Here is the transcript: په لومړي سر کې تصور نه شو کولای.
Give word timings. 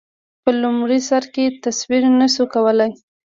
په 0.43 0.49
لومړي 0.61 0.99
سر 1.09 1.23
کې 1.33 1.45
تصور 1.63 2.03
نه 2.19 2.27
شو 2.33 2.43
کولای. 2.53 2.91